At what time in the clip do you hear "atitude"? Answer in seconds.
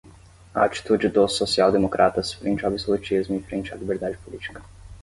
0.63-1.09